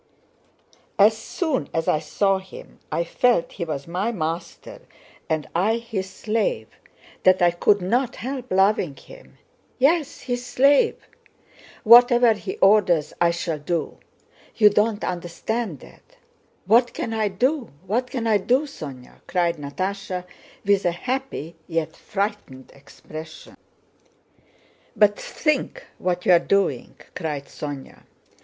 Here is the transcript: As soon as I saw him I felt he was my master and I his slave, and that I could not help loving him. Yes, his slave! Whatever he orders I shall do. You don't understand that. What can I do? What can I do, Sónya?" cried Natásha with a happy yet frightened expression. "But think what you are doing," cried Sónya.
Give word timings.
As 0.97 1.15
soon 1.15 1.69
as 1.75 1.87
I 1.87 1.99
saw 1.99 2.39
him 2.39 2.79
I 2.91 3.03
felt 3.03 3.51
he 3.51 3.65
was 3.65 3.87
my 3.87 4.11
master 4.11 4.81
and 5.29 5.47
I 5.53 5.77
his 5.77 6.09
slave, 6.09 6.69
and 6.73 7.23
that 7.23 7.39
I 7.43 7.51
could 7.51 7.83
not 7.83 8.15
help 8.15 8.51
loving 8.51 8.95
him. 8.95 9.37
Yes, 9.77 10.21
his 10.21 10.43
slave! 10.43 11.05
Whatever 11.83 12.33
he 12.33 12.57
orders 12.57 13.13
I 13.21 13.29
shall 13.29 13.59
do. 13.59 13.99
You 14.55 14.71
don't 14.71 15.03
understand 15.03 15.81
that. 15.81 16.15
What 16.65 16.93
can 16.95 17.13
I 17.13 17.27
do? 17.27 17.69
What 17.85 18.09
can 18.09 18.25
I 18.25 18.37
do, 18.39 18.61
Sónya?" 18.61 19.21
cried 19.27 19.57
Natásha 19.57 20.25
with 20.65 20.83
a 20.83 20.91
happy 20.93 21.55
yet 21.67 21.95
frightened 21.95 22.71
expression. 22.73 23.55
"But 24.95 25.19
think 25.19 25.85
what 25.99 26.25
you 26.25 26.31
are 26.31 26.39
doing," 26.39 26.95
cried 27.15 27.45
Sónya. 27.45 28.01